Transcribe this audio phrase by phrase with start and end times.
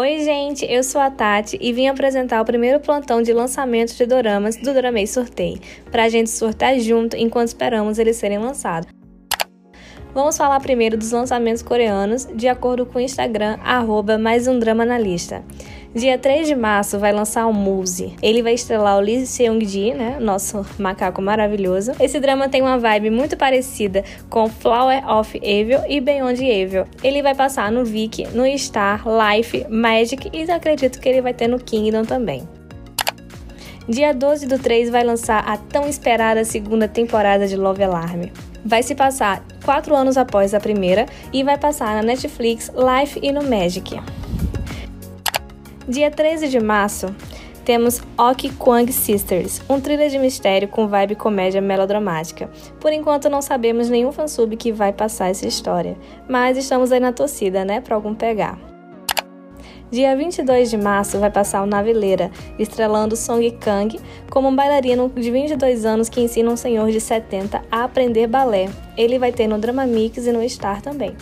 [0.00, 4.06] Oi, gente, eu sou a Tati e vim apresentar o primeiro plantão de lançamento de
[4.06, 5.60] doramas do Doramei Sorteio,
[5.90, 8.90] pra gente sortear junto enquanto esperamos eles serem lançados.
[10.14, 14.86] Vamos falar primeiro dos lançamentos coreanos, de acordo com o Instagram, arroba mais um drama
[14.86, 15.44] na lista.
[15.92, 18.14] Dia 3 de março vai lançar o Muse.
[18.22, 20.18] Ele vai estrelar o Lee Seung-ji, né?
[20.20, 21.90] Nosso macaco maravilhoso.
[21.98, 26.84] Esse drama tem uma vibe muito parecida com Flower of Evil e Beyond Evil.
[27.02, 31.48] Ele vai passar no Viki, no Star, Life, Magic e acredito que ele vai ter
[31.48, 32.48] no Kingdom também.
[33.88, 38.26] Dia 12 do 3 vai lançar a tão esperada segunda temporada de Love Alarm.
[38.64, 43.32] Vai se passar quatro anos após a primeira e vai passar na Netflix, Life e
[43.32, 43.98] no Magic.
[45.90, 47.12] Dia 13 de março,
[47.64, 52.48] temos Ok Kwang Sisters, um thriller de mistério com vibe comédia melodramática.
[52.78, 55.96] Por enquanto não sabemos nenhum fansub que vai passar essa história,
[56.28, 58.56] mas estamos aí na torcida, né, para algum pegar.
[59.90, 63.98] Dia 22 de março vai passar o Naveleira, estrelando Song Kang
[64.30, 68.68] como um bailarino de 22 anos que ensina um senhor de 70 a aprender balé.
[68.96, 71.16] Ele vai ter no Drama Mix e no Star também.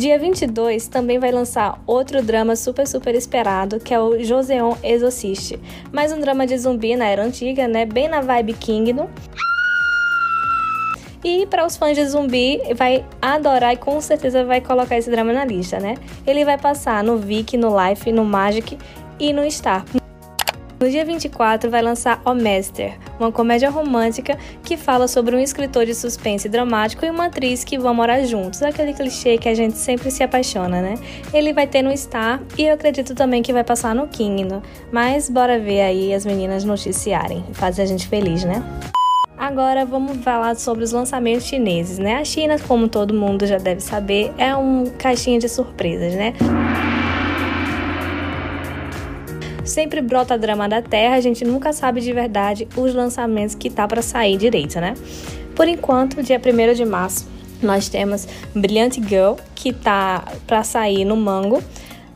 [0.00, 5.58] Dia 22 também vai lançar outro drama super, super esperado, que é o Joseon Exorcist.
[5.92, 7.84] Mais um drama de zumbi na era antiga, né?
[7.84, 9.10] Bem na vibe Kingdom.
[11.22, 15.34] E para os fãs de zumbi, vai adorar e com certeza vai colocar esse drama
[15.34, 15.96] na lista, né?
[16.26, 18.78] Ele vai passar no Viki, no Life, no Magic
[19.18, 19.84] e no Star.
[20.80, 25.84] No dia 24 vai lançar O Master, uma comédia romântica que fala sobre um escritor
[25.84, 29.76] de suspense dramático e uma atriz que vão morar juntos, aquele clichê que a gente
[29.76, 30.94] sempre se apaixona, né?
[31.34, 35.28] Ele vai ter no Star e eu acredito também que vai passar no Kingdom, mas
[35.28, 38.64] bora ver aí as meninas noticiarem, fazer a gente feliz, né?
[39.36, 42.16] Agora vamos falar sobre os lançamentos chineses, né?
[42.16, 46.32] A China, como todo mundo já deve saber, é um caixinha de surpresas, né?
[49.70, 53.86] Sempre brota drama da Terra, a gente nunca sabe de verdade os lançamentos que tá
[53.86, 54.94] para sair direito, né?
[55.54, 57.28] Por enquanto, dia 1 de março,
[57.62, 61.62] nós temos Brilliant Girl, que tá para sair no Mango,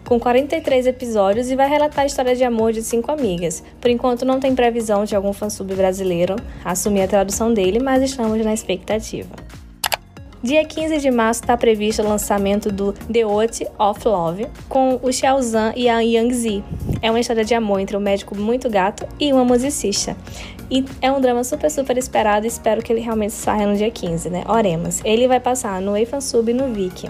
[0.05, 3.63] com 43 episódios e vai relatar a história de amor de cinco amigas.
[3.81, 6.35] Por enquanto não tem previsão de algum fansub brasileiro
[6.65, 9.44] assumir a tradução dele, mas estamos na expectativa.
[10.45, 15.11] Dia 15 de março está previsto o lançamento do The Oath of Love com o
[15.11, 16.65] Xiaozan e a Yang Zi.
[17.01, 20.15] É uma história de amor entre um médico muito gato e uma musicista.
[20.71, 23.91] E é um drama super, super esperado e espero que ele realmente saia no dia
[23.91, 24.45] 15, né?
[24.47, 25.01] Oremos.
[25.03, 27.09] Ele vai passar no Sub e no Viki.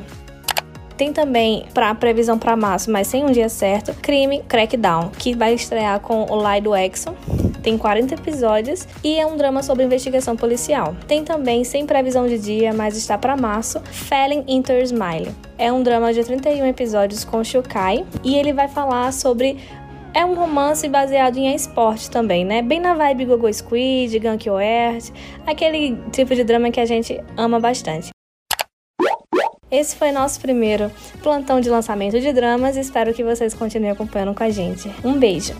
[0.96, 5.54] Tem também para previsão para março, mas sem um dia certo, Crime Crackdown, que vai
[5.54, 7.16] estrear com o Lido Exxon
[7.64, 10.94] tem 40 episódios e é um drama sobre investigação policial.
[11.08, 15.34] Tem também, sem previsão de dia, mas está para março, Falling Into Smile.
[15.56, 19.58] É um drama de 31 episódios com Shukai e ele vai falar sobre
[20.12, 22.60] é um romance baseado em esporte também, né?
[22.60, 25.10] Bem na vibe Gogo Squid, Gank Earth,
[25.46, 28.10] aquele tipo de drama que a gente ama bastante.
[29.70, 30.92] Esse foi nosso primeiro
[31.22, 32.76] plantão de lançamento de dramas.
[32.76, 34.88] Espero que vocês continuem acompanhando com a gente.
[35.02, 35.54] Um beijo!